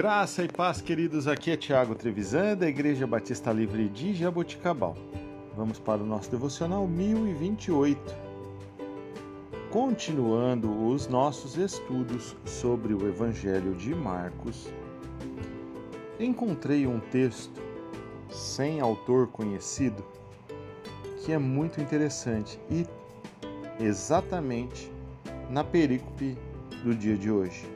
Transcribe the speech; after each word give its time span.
Graça 0.00 0.42
e 0.42 0.48
paz, 0.48 0.80
queridos. 0.80 1.28
Aqui 1.28 1.50
é 1.50 1.58
Tiago 1.58 1.94
Trevisan, 1.94 2.56
da 2.56 2.66
Igreja 2.66 3.06
Batista 3.06 3.52
Livre 3.52 3.86
de 3.86 4.14
Jaboticabal. 4.14 4.96
Vamos 5.54 5.78
para 5.78 6.02
o 6.02 6.06
nosso 6.06 6.30
devocional 6.30 6.88
1028. 6.88 8.00
Continuando 9.68 10.88
os 10.88 11.06
nossos 11.06 11.58
estudos 11.58 12.34
sobre 12.46 12.94
o 12.94 13.06
Evangelho 13.06 13.74
de 13.74 13.94
Marcos, 13.94 14.72
encontrei 16.18 16.86
um 16.86 16.98
texto 16.98 17.60
sem 18.30 18.80
autor 18.80 19.26
conhecido 19.26 20.02
que 21.22 21.30
é 21.30 21.38
muito 21.38 21.78
interessante 21.78 22.58
e 22.70 22.86
exatamente 23.78 24.90
na 25.50 25.62
perícope 25.62 26.38
do 26.82 26.94
dia 26.94 27.18
de 27.18 27.30
hoje. 27.30 27.68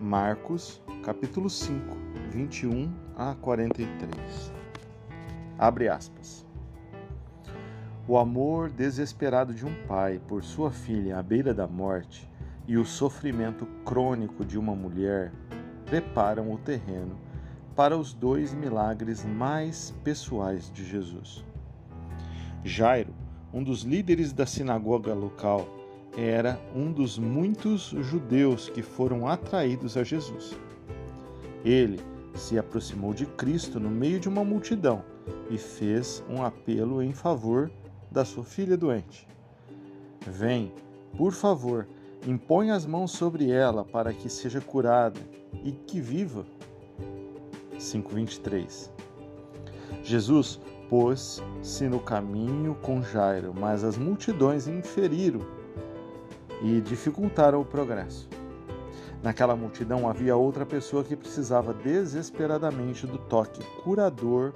Marcos 0.00 0.80
capítulo 1.02 1.48
5, 1.48 1.96
21 2.30 2.92
a 3.16 3.34
43. 3.34 4.52
Abre 5.58 5.88
aspas. 5.88 6.46
O 8.06 8.18
amor 8.18 8.70
desesperado 8.70 9.54
de 9.54 9.64
um 9.64 9.72
pai 9.86 10.20
por 10.28 10.44
sua 10.44 10.70
filha 10.70 11.18
à 11.18 11.22
beira 11.22 11.54
da 11.54 11.66
morte 11.66 12.30
e 12.68 12.76
o 12.76 12.84
sofrimento 12.84 13.66
crônico 13.82 14.44
de 14.44 14.58
uma 14.58 14.74
mulher 14.74 15.32
preparam 15.86 16.52
o 16.52 16.58
terreno 16.58 17.18
para 17.74 17.96
os 17.96 18.12
dois 18.12 18.52
milagres 18.52 19.24
mais 19.24 19.94
pessoais 20.04 20.70
de 20.70 20.84
Jesus. 20.84 21.42
Jairo, 22.62 23.14
um 23.54 23.64
dos 23.64 23.82
líderes 23.84 24.34
da 24.34 24.44
sinagoga 24.44 25.14
local, 25.14 25.66
era 26.14 26.60
um 26.74 26.92
dos 26.92 27.18
muitos 27.18 27.94
judeus 28.00 28.68
que 28.68 28.82
foram 28.82 29.26
atraídos 29.26 29.96
a 29.96 30.04
Jesus. 30.04 30.58
Ele 31.64 32.00
se 32.34 32.58
aproximou 32.58 33.12
de 33.12 33.26
Cristo 33.26 33.78
no 33.78 33.90
meio 33.90 34.18
de 34.18 34.28
uma 34.28 34.44
multidão 34.44 35.04
e 35.50 35.58
fez 35.58 36.24
um 36.28 36.42
apelo 36.42 37.02
em 37.02 37.12
favor 37.12 37.70
da 38.10 38.24
sua 38.24 38.44
filha 38.44 38.76
doente. 38.76 39.28
Vem, 40.26 40.72
por 41.16 41.32
favor, 41.32 41.86
impõe 42.26 42.70
as 42.70 42.86
mãos 42.86 43.12
sobre 43.12 43.50
ela 43.50 43.84
para 43.84 44.12
que 44.12 44.28
seja 44.28 44.60
curada 44.60 45.20
e 45.64 45.72
que 45.72 46.00
viva. 46.00 46.46
5:23. 47.78 48.90
Jesus 50.02 50.60
pôs-se 50.88 51.88
no 51.88 52.00
caminho 52.00 52.74
com 52.82 53.02
Jairo, 53.02 53.54
mas 53.54 53.84
as 53.84 53.96
multidões 53.96 54.66
inferiram 54.66 55.40
e 56.62 56.80
dificultaram 56.80 57.60
o 57.60 57.64
progresso. 57.64 58.28
Naquela 59.22 59.54
multidão 59.54 60.08
havia 60.08 60.34
outra 60.34 60.64
pessoa 60.64 61.04
que 61.04 61.14
precisava 61.14 61.74
desesperadamente 61.74 63.06
do 63.06 63.18
toque 63.18 63.62
curador 63.82 64.54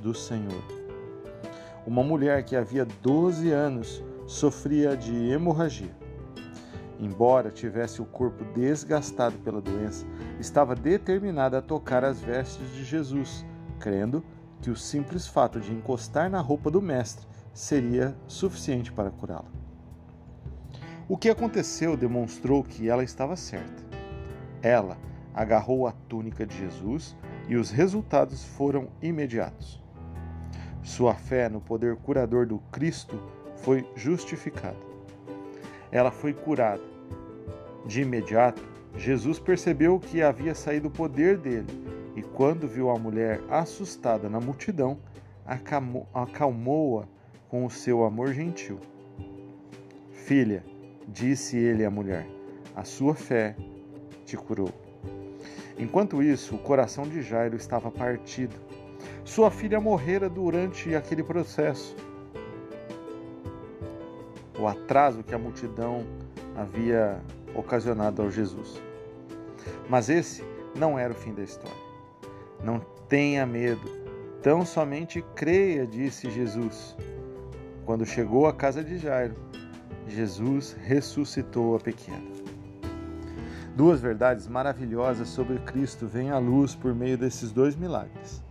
do 0.00 0.14
Senhor. 0.14 0.62
Uma 1.86 2.02
mulher 2.02 2.42
que 2.42 2.56
havia 2.56 2.86
12 3.02 3.50
anos 3.50 4.02
sofria 4.26 4.96
de 4.96 5.30
hemorragia. 5.30 5.94
Embora 6.98 7.50
tivesse 7.50 8.00
o 8.00 8.06
corpo 8.06 8.44
desgastado 8.54 9.36
pela 9.38 9.60
doença, 9.60 10.06
estava 10.40 10.74
determinada 10.74 11.58
a 11.58 11.62
tocar 11.62 12.02
as 12.02 12.20
vestes 12.20 12.74
de 12.74 12.84
Jesus, 12.84 13.44
crendo 13.78 14.24
que 14.60 14.70
o 14.70 14.76
simples 14.76 15.26
fato 15.26 15.60
de 15.60 15.72
encostar 15.72 16.30
na 16.30 16.40
roupa 16.40 16.70
do 16.70 16.82
Mestre 16.82 17.26
seria 17.52 18.16
suficiente 18.26 18.90
para 18.90 19.10
curá-la. 19.10 19.50
O 21.08 21.16
que 21.16 21.30
aconteceu 21.30 21.96
demonstrou 21.96 22.64
que 22.64 22.88
ela 22.88 23.04
estava 23.04 23.36
certa. 23.36 23.97
Ela 24.62 24.96
agarrou 25.34 25.86
a 25.86 25.92
túnica 25.92 26.44
de 26.44 26.56
Jesus 26.56 27.16
e 27.48 27.56
os 27.56 27.70
resultados 27.70 28.44
foram 28.44 28.88
imediatos. 29.00 29.80
Sua 30.82 31.14
fé 31.14 31.48
no 31.48 31.60
poder 31.60 31.96
curador 31.96 32.46
do 32.46 32.58
Cristo 32.72 33.22
foi 33.56 33.88
justificada. 33.94 34.76
Ela 35.92 36.10
foi 36.10 36.32
curada. 36.32 36.82
De 37.86 38.02
imediato, 38.02 38.62
Jesus 38.96 39.38
percebeu 39.38 40.00
que 40.00 40.22
havia 40.22 40.54
saído 40.54 40.88
o 40.88 40.90
poder 40.90 41.38
dele 41.38 41.66
e, 42.16 42.22
quando 42.22 42.66
viu 42.66 42.90
a 42.90 42.98
mulher 42.98 43.40
assustada 43.48 44.28
na 44.28 44.40
multidão, 44.40 44.98
acalmou-a 46.12 47.06
com 47.48 47.64
o 47.64 47.70
seu 47.70 48.04
amor 48.04 48.34
gentil. 48.34 48.78
Filha, 50.10 50.64
disse 51.06 51.56
ele 51.56 51.84
à 51.84 51.90
mulher, 51.90 52.26
a 52.74 52.84
sua 52.84 53.14
fé 53.14 53.56
te 54.28 54.36
curou. 54.36 54.70
Enquanto 55.78 56.22
isso, 56.22 56.54
o 56.54 56.58
coração 56.58 57.04
de 57.04 57.22
Jairo 57.22 57.56
estava 57.56 57.90
partido. 57.90 58.54
Sua 59.24 59.50
filha 59.50 59.80
morrera 59.80 60.28
durante 60.28 60.94
aquele 60.94 61.22
processo. 61.22 61.96
O 64.58 64.66
atraso 64.66 65.22
que 65.22 65.34
a 65.34 65.38
multidão 65.38 66.04
havia 66.56 67.22
ocasionado 67.54 68.20
ao 68.20 68.30
Jesus. 68.30 68.82
Mas 69.88 70.10
esse 70.10 70.44
não 70.74 70.98
era 70.98 71.12
o 71.12 71.16
fim 71.16 71.32
da 71.32 71.42
história. 71.42 71.88
Não 72.62 72.80
tenha 73.08 73.46
medo, 73.46 73.88
tão 74.42 74.66
somente 74.66 75.24
creia, 75.34 75.86
disse 75.86 76.28
Jesus. 76.30 76.96
Quando 77.86 78.04
chegou 78.04 78.46
à 78.46 78.52
casa 78.52 78.82
de 78.82 78.98
Jairo, 78.98 79.36
Jesus 80.08 80.76
ressuscitou 80.84 81.76
a 81.76 81.80
pequena. 81.80 82.47
Duas 83.78 84.00
verdades 84.00 84.48
maravilhosas 84.48 85.28
sobre 85.28 85.56
Cristo 85.60 86.04
vêm 86.04 86.30
à 86.30 86.38
luz 86.38 86.74
por 86.74 86.92
meio 86.92 87.16
desses 87.16 87.52
dois 87.52 87.76
milagres. 87.76 88.42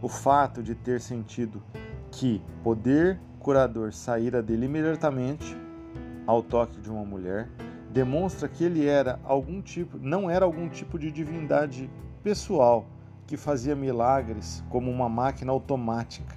O 0.00 0.08
fato 0.08 0.62
de 0.62 0.74
ter 0.74 1.02
sentido 1.02 1.62
que 2.10 2.40
poder 2.62 3.20
curador 3.38 3.92
saíra 3.92 4.42
dele 4.42 4.64
imediatamente 4.64 5.54
ao 6.26 6.42
toque 6.42 6.80
de 6.80 6.90
uma 6.90 7.04
mulher 7.04 7.46
demonstra 7.90 8.48
que 8.48 8.64
ele 8.64 8.86
era 8.86 9.20
algum 9.22 9.60
tipo, 9.60 9.98
não 9.98 10.30
era 10.30 10.46
algum 10.46 10.66
tipo 10.66 10.98
de 10.98 11.10
divindade 11.10 11.90
pessoal 12.22 12.86
que 13.26 13.36
fazia 13.36 13.76
milagres 13.76 14.64
como 14.70 14.90
uma 14.90 15.10
máquina 15.10 15.52
automática. 15.52 16.34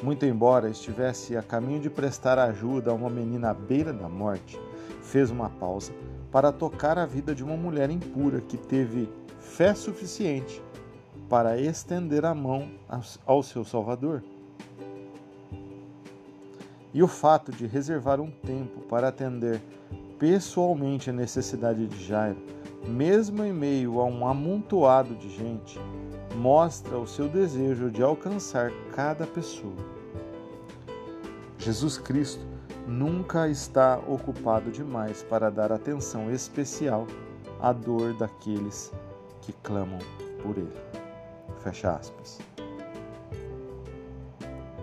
Muito 0.00 0.24
embora 0.24 0.70
estivesse 0.70 1.36
a 1.36 1.42
caminho 1.42 1.80
de 1.80 1.90
prestar 1.90 2.38
ajuda 2.38 2.92
a 2.92 2.94
uma 2.94 3.10
menina 3.10 3.50
à 3.50 3.54
beira 3.54 3.92
da 3.92 4.08
morte, 4.08 4.60
fez 5.02 5.28
uma 5.32 5.50
pausa 5.50 5.92
para 6.34 6.50
tocar 6.50 6.98
a 6.98 7.06
vida 7.06 7.32
de 7.32 7.44
uma 7.44 7.56
mulher 7.56 7.88
impura 7.88 8.40
que 8.40 8.56
teve 8.56 9.08
fé 9.38 9.72
suficiente 9.72 10.60
para 11.28 11.60
estender 11.60 12.24
a 12.24 12.34
mão 12.34 12.72
ao 13.24 13.40
seu 13.40 13.64
Salvador. 13.64 14.20
E 16.92 17.00
o 17.04 17.06
fato 17.06 17.52
de 17.52 17.68
reservar 17.68 18.20
um 18.20 18.32
tempo 18.32 18.80
para 18.88 19.06
atender 19.06 19.62
pessoalmente 20.18 21.08
a 21.08 21.12
necessidade 21.12 21.86
de 21.86 22.04
Jairo, 22.04 22.42
mesmo 22.84 23.44
em 23.44 23.52
meio 23.52 24.00
a 24.00 24.04
um 24.04 24.26
amontoado 24.26 25.14
de 25.14 25.30
gente, 25.30 25.78
mostra 26.34 26.98
o 26.98 27.06
seu 27.06 27.28
desejo 27.28 27.92
de 27.92 28.02
alcançar 28.02 28.72
cada 28.92 29.24
pessoa. 29.24 29.76
Jesus 31.60 31.96
Cristo 31.96 32.53
nunca 32.86 33.48
está 33.48 33.98
ocupado 33.98 34.70
demais 34.70 35.22
para 35.22 35.50
dar 35.50 35.72
atenção 35.72 36.30
especial 36.30 37.06
à 37.60 37.72
dor 37.72 38.14
daqueles 38.14 38.92
que 39.40 39.52
clamam 39.52 39.98
por 40.42 40.56
Ele. 40.56 40.72
Fecha 41.62 41.92
aspas. 41.92 42.40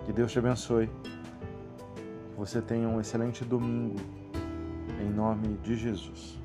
Que 0.04 0.12
Deus 0.12 0.32
te 0.32 0.38
abençoe. 0.38 0.88
Que 0.88 2.36
você 2.36 2.60
tenha 2.60 2.88
um 2.88 3.00
excelente 3.00 3.44
domingo. 3.44 4.00
Em 5.00 5.08
nome 5.08 5.56
de 5.62 5.76
Jesus. 5.76 6.38